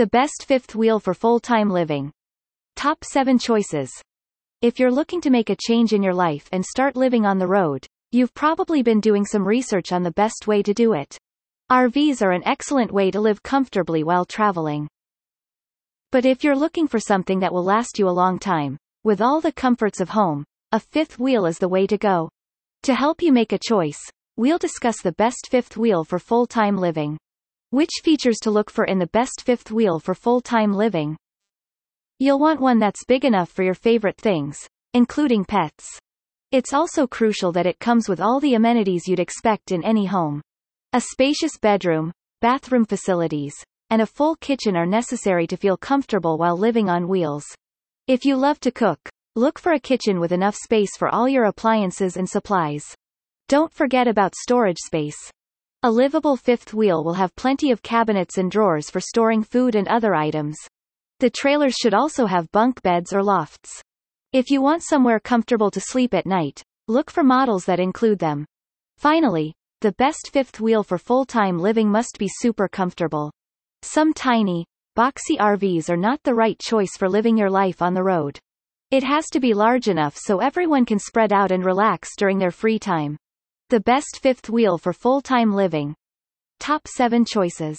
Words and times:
The 0.00 0.06
best 0.06 0.46
fifth 0.48 0.74
wheel 0.74 0.98
for 0.98 1.12
full-time 1.12 1.68
living. 1.68 2.10
Top 2.74 3.04
7 3.04 3.38
choices. 3.38 3.90
If 4.62 4.80
you're 4.80 4.90
looking 4.90 5.20
to 5.20 5.28
make 5.28 5.50
a 5.50 5.56
change 5.60 5.92
in 5.92 6.02
your 6.02 6.14
life 6.14 6.48
and 6.52 6.64
start 6.64 6.96
living 6.96 7.26
on 7.26 7.38
the 7.38 7.46
road, 7.46 7.86
you've 8.10 8.32
probably 8.32 8.82
been 8.82 9.00
doing 9.00 9.26
some 9.26 9.46
research 9.46 9.92
on 9.92 10.02
the 10.02 10.10
best 10.12 10.46
way 10.46 10.62
to 10.62 10.72
do 10.72 10.94
it. 10.94 11.18
RVs 11.70 12.22
are 12.22 12.32
an 12.32 12.42
excellent 12.46 12.90
way 12.90 13.10
to 13.10 13.20
live 13.20 13.42
comfortably 13.42 14.02
while 14.02 14.24
traveling. 14.24 14.88
But 16.10 16.24
if 16.24 16.42
you're 16.42 16.56
looking 16.56 16.88
for 16.88 16.98
something 16.98 17.40
that 17.40 17.52
will 17.52 17.62
last 17.62 17.98
you 17.98 18.08
a 18.08 18.20
long 18.22 18.38
time, 18.38 18.78
with 19.04 19.20
all 19.20 19.42
the 19.42 19.52
comforts 19.52 20.00
of 20.00 20.08
home, 20.08 20.46
a 20.72 20.80
fifth 20.80 21.18
wheel 21.18 21.44
is 21.44 21.58
the 21.58 21.68
way 21.68 21.86
to 21.86 21.98
go. 21.98 22.30
To 22.84 22.94
help 22.94 23.20
you 23.20 23.32
make 23.34 23.52
a 23.52 23.58
choice, 23.58 24.00
we'll 24.38 24.56
discuss 24.56 25.02
the 25.02 25.12
best 25.12 25.48
fifth 25.50 25.76
wheel 25.76 26.04
for 26.04 26.18
full-time 26.18 26.78
living. 26.78 27.18
Which 27.72 27.90
features 28.02 28.38
to 28.42 28.50
look 28.50 28.68
for 28.68 28.84
in 28.84 28.98
the 28.98 29.06
best 29.06 29.42
fifth 29.42 29.70
wheel 29.70 30.00
for 30.00 30.12
full-time 30.12 30.72
living? 30.72 31.16
You'll 32.18 32.40
want 32.40 32.60
one 32.60 32.80
that's 32.80 33.04
big 33.04 33.24
enough 33.24 33.48
for 33.48 33.62
your 33.62 33.74
favorite 33.74 34.16
things, 34.16 34.58
including 34.92 35.44
pets. 35.44 35.86
It's 36.50 36.72
also 36.72 37.06
crucial 37.06 37.52
that 37.52 37.66
it 37.66 37.78
comes 37.78 38.08
with 38.08 38.20
all 38.20 38.40
the 38.40 38.54
amenities 38.54 39.06
you'd 39.06 39.20
expect 39.20 39.70
in 39.70 39.84
any 39.84 40.06
home. 40.06 40.42
A 40.94 41.00
spacious 41.00 41.58
bedroom, 41.58 42.10
bathroom 42.40 42.84
facilities, 42.84 43.54
and 43.88 44.02
a 44.02 44.06
full 44.06 44.34
kitchen 44.34 44.76
are 44.76 44.84
necessary 44.84 45.46
to 45.46 45.56
feel 45.56 45.76
comfortable 45.76 46.38
while 46.38 46.58
living 46.58 46.88
on 46.88 47.06
wheels. 47.06 47.44
If 48.08 48.24
you 48.24 48.34
love 48.34 48.58
to 48.60 48.72
cook, 48.72 48.98
look 49.36 49.60
for 49.60 49.74
a 49.74 49.78
kitchen 49.78 50.18
with 50.18 50.32
enough 50.32 50.56
space 50.56 50.96
for 50.96 51.08
all 51.08 51.28
your 51.28 51.44
appliances 51.44 52.16
and 52.16 52.28
supplies. 52.28 52.84
Don't 53.46 53.72
forget 53.72 54.08
about 54.08 54.34
storage 54.34 54.78
space. 54.84 55.30
A 55.82 55.90
livable 55.90 56.36
fifth 56.36 56.74
wheel 56.74 57.02
will 57.02 57.14
have 57.14 57.34
plenty 57.36 57.70
of 57.70 57.80
cabinets 57.80 58.36
and 58.36 58.50
drawers 58.50 58.90
for 58.90 59.00
storing 59.00 59.42
food 59.42 59.74
and 59.74 59.88
other 59.88 60.14
items. 60.14 60.58
The 61.20 61.30
trailers 61.30 61.74
should 61.74 61.94
also 61.94 62.26
have 62.26 62.52
bunk 62.52 62.82
beds 62.82 63.14
or 63.14 63.22
lofts. 63.22 63.80
If 64.34 64.50
you 64.50 64.60
want 64.60 64.82
somewhere 64.82 65.18
comfortable 65.18 65.70
to 65.70 65.80
sleep 65.80 66.12
at 66.12 66.26
night, 66.26 66.62
look 66.86 67.10
for 67.10 67.24
models 67.24 67.64
that 67.64 67.80
include 67.80 68.18
them. 68.18 68.44
Finally, 68.98 69.54
the 69.80 69.92
best 69.92 70.28
fifth 70.30 70.60
wheel 70.60 70.82
for 70.82 70.98
full-time 70.98 71.58
living 71.58 71.88
must 71.88 72.18
be 72.18 72.28
super 72.28 72.68
comfortable. 72.68 73.32
Some 73.80 74.12
tiny, 74.12 74.66
boxy 74.98 75.38
RVs 75.38 75.88
are 75.88 75.96
not 75.96 76.22
the 76.24 76.34
right 76.34 76.58
choice 76.58 76.94
for 76.98 77.08
living 77.08 77.38
your 77.38 77.48
life 77.48 77.80
on 77.80 77.94
the 77.94 78.04
road. 78.04 78.38
It 78.90 79.02
has 79.04 79.30
to 79.30 79.40
be 79.40 79.54
large 79.54 79.88
enough 79.88 80.14
so 80.14 80.40
everyone 80.40 80.84
can 80.84 80.98
spread 80.98 81.32
out 81.32 81.50
and 81.50 81.64
relax 81.64 82.10
during 82.18 82.38
their 82.38 82.50
free 82.50 82.78
time. 82.78 83.16
The 83.70 83.78
best 83.78 84.18
fifth 84.20 84.50
wheel 84.50 84.78
for 84.78 84.92
full-time 84.92 85.52
living. 85.52 85.94
Top 86.58 86.88
7 86.88 87.24
choices. 87.24 87.78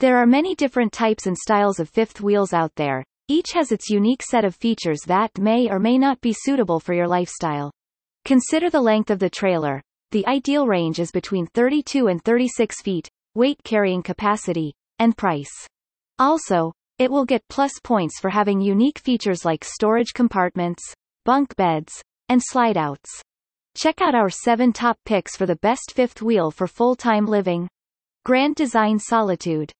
There 0.00 0.16
are 0.16 0.26
many 0.26 0.56
different 0.56 0.92
types 0.92 1.28
and 1.28 1.38
styles 1.38 1.78
of 1.78 1.88
fifth 1.88 2.20
wheels 2.20 2.52
out 2.52 2.72
there. 2.74 3.04
Each 3.28 3.52
has 3.52 3.70
its 3.70 3.88
unique 3.88 4.24
set 4.24 4.44
of 4.44 4.56
features 4.56 5.02
that 5.06 5.38
may 5.38 5.70
or 5.70 5.78
may 5.78 5.98
not 5.98 6.20
be 6.20 6.34
suitable 6.36 6.80
for 6.80 6.94
your 6.94 7.06
lifestyle. 7.06 7.70
Consider 8.24 8.70
the 8.70 8.80
length 8.80 9.08
of 9.08 9.20
the 9.20 9.30
trailer. 9.30 9.80
The 10.10 10.26
ideal 10.26 10.66
range 10.66 10.98
is 10.98 11.12
between 11.12 11.46
32 11.46 12.08
and 12.08 12.20
36 12.24 12.82
feet, 12.82 13.08
weight 13.36 13.62
carrying 13.62 14.02
capacity, 14.02 14.74
and 14.98 15.16
price. 15.16 15.64
Also, 16.18 16.72
it 16.98 17.08
will 17.08 17.24
get 17.24 17.46
plus 17.48 17.74
points 17.84 18.18
for 18.18 18.30
having 18.30 18.60
unique 18.60 18.98
features 18.98 19.44
like 19.44 19.62
storage 19.62 20.12
compartments, 20.12 20.82
bunk 21.24 21.54
beds, 21.54 22.02
and 22.28 22.42
slide 22.44 22.76
outs. 22.76 23.22
Check 23.80 24.02
out 24.02 24.14
our 24.14 24.28
7 24.28 24.74
top 24.74 24.98
picks 25.06 25.38
for 25.38 25.46
the 25.46 25.56
best 25.56 25.92
fifth 25.92 26.20
wheel 26.20 26.50
for 26.50 26.66
full-time 26.66 27.24
living. 27.24 27.66
Grand 28.26 28.54
Design 28.54 28.98
Solitude. 28.98 29.72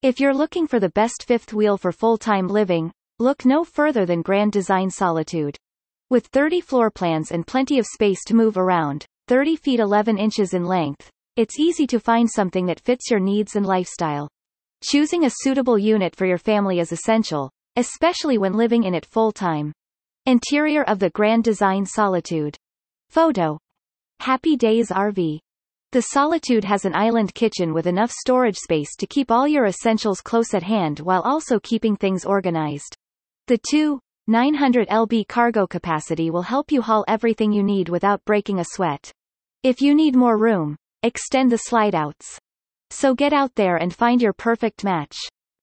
If 0.00 0.20
you're 0.20 0.32
looking 0.32 0.68
for 0.68 0.78
the 0.78 0.90
best 0.90 1.24
fifth 1.26 1.52
wheel 1.52 1.76
for 1.76 1.90
full-time 1.90 2.46
living, 2.46 2.92
look 3.18 3.44
no 3.44 3.64
further 3.64 4.06
than 4.06 4.22
Grand 4.22 4.52
Design 4.52 4.90
Solitude. 4.90 5.56
With 6.08 6.28
30 6.28 6.60
floor 6.60 6.88
plans 6.88 7.32
and 7.32 7.44
plenty 7.44 7.80
of 7.80 7.86
space 7.86 8.22
to 8.26 8.36
move 8.36 8.56
around, 8.56 9.04
30 9.26 9.56
feet 9.56 9.80
11 9.80 10.18
inches 10.18 10.54
in 10.54 10.64
length, 10.64 11.10
it's 11.34 11.58
easy 11.58 11.88
to 11.88 11.98
find 11.98 12.30
something 12.30 12.66
that 12.66 12.78
fits 12.78 13.10
your 13.10 13.18
needs 13.18 13.56
and 13.56 13.66
lifestyle. 13.66 14.28
Choosing 14.84 15.24
a 15.24 15.32
suitable 15.40 15.76
unit 15.76 16.14
for 16.14 16.26
your 16.26 16.38
family 16.38 16.78
is 16.78 16.92
essential, 16.92 17.50
especially 17.74 18.38
when 18.38 18.52
living 18.52 18.84
in 18.84 18.94
it 18.94 19.04
full-time. 19.04 19.72
Interior 20.26 20.84
of 20.84 21.00
the 21.00 21.10
Grand 21.10 21.42
Design 21.42 21.84
Solitude. 21.84 22.56
Photo. 23.10 23.58
Happy 24.20 24.56
Days 24.56 24.90
RV. 24.90 25.40
The 25.92 26.02
Solitude 26.02 26.64
has 26.64 26.84
an 26.84 26.94
island 26.94 27.34
kitchen 27.34 27.72
with 27.72 27.86
enough 27.86 28.10
storage 28.10 28.58
space 28.58 28.94
to 28.96 29.06
keep 29.06 29.30
all 29.30 29.48
your 29.48 29.64
essentials 29.64 30.20
close 30.20 30.52
at 30.52 30.62
hand 30.62 31.00
while 31.00 31.22
also 31.22 31.58
keeping 31.58 31.96
things 31.96 32.24
organized. 32.26 32.94
The 33.46 33.58
2 33.70 33.98
900 34.26 34.88
lb 34.88 35.26
cargo 35.26 35.66
capacity 35.66 36.30
will 36.30 36.42
help 36.42 36.70
you 36.70 36.82
haul 36.82 37.04
everything 37.08 37.50
you 37.50 37.62
need 37.62 37.88
without 37.88 38.22
breaking 38.26 38.58
a 38.58 38.64
sweat. 38.64 39.10
If 39.62 39.80
you 39.80 39.94
need 39.94 40.14
more 40.14 40.36
room, 40.36 40.76
extend 41.02 41.50
the 41.50 41.56
slide 41.56 41.94
outs. 41.94 42.38
So 42.90 43.14
get 43.14 43.32
out 43.32 43.54
there 43.54 43.76
and 43.76 43.94
find 43.94 44.20
your 44.20 44.34
perfect 44.34 44.84
match. 44.84 45.16